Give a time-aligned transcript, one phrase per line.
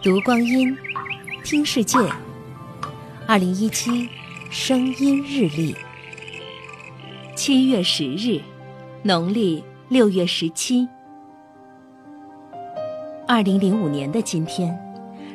[0.00, 0.76] 读光阴，
[1.42, 1.98] 听世界。
[3.26, 4.08] 二零一七
[4.48, 5.74] 声音日历，
[7.34, 8.40] 七月十日，
[9.02, 10.88] 农历六月十七。
[13.26, 14.78] 二零零五年的今天，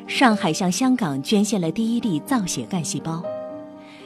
[0.07, 3.21] 上海向香港捐献了第一例造血干细胞。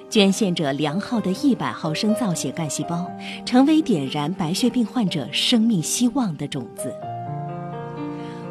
[0.09, 3.05] 捐献者梁浩的一百毫升造血干细胞，
[3.45, 6.91] 成为点燃白血病患者生命希望的种子。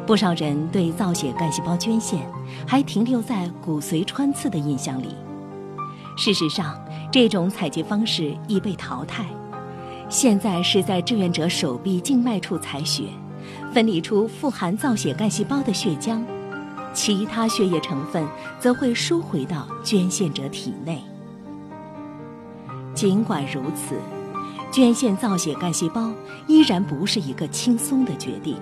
[0.07, 2.25] 不少人对造血干细胞捐献
[2.65, 5.13] 还停留在骨髓穿刺的印象里。
[6.15, 6.79] 事实上，
[7.11, 9.25] 这种采集方式已被淘汰。
[10.07, 13.03] 现在是在志愿者手臂静脉处采血，
[13.73, 16.23] 分离出富含造血干细胞的血浆，
[16.93, 18.25] 其他血液成分
[18.61, 21.03] 则会输回到捐献者体内。
[22.93, 23.99] 尽管如此，
[24.71, 26.09] 捐献造血干细胞
[26.47, 28.55] 依然不是一个轻松的决定。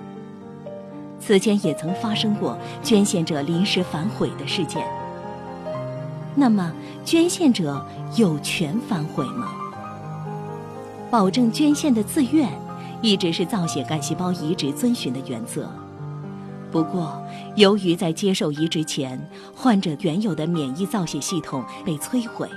[1.26, 4.86] 此前也曾发生过捐献者临时反悔的事件。
[6.36, 6.72] 那么，
[7.04, 9.48] 捐献者有权反悔吗？
[11.10, 12.48] 保证捐献的自愿，
[13.02, 15.68] 一直是造血干细胞移植遵循的原则。
[16.70, 17.20] 不过，
[17.56, 19.18] 由于在接受移植前，
[19.52, 22.48] 患者原有的免疫造血系统被摧毁，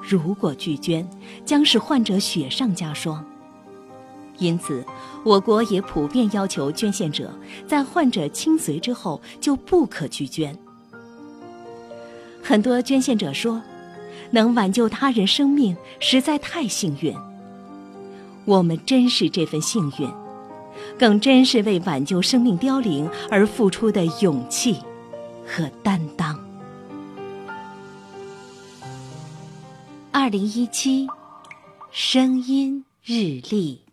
[0.00, 1.06] 如果拒捐，
[1.44, 3.22] 将使患者雪上加霜。
[4.38, 4.84] 因此，
[5.24, 7.32] 我国也普遍要求捐献者
[7.66, 10.56] 在患者亲随之后就不可拒捐。
[12.42, 13.60] 很多捐献者说，
[14.30, 17.14] 能挽救他人生命实在太幸运。
[18.44, 20.08] 我们珍视这份幸运，
[20.98, 24.76] 更珍视为挽救生命凋零而付出的勇气
[25.44, 26.38] 和担当。
[30.12, 31.06] 二零一七，
[31.90, 33.85] 声音日历。